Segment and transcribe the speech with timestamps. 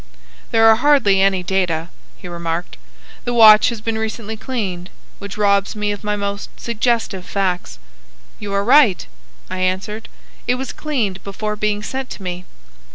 [0.49, 2.75] "There are hardly any data," he remarked.
[3.23, 4.89] "The watch has been recently cleaned,
[5.19, 7.77] which robs me of my most suggestive facts."
[8.39, 9.05] "You are right,"
[9.47, 10.09] I answered.
[10.47, 12.45] "It was cleaned before being sent to me."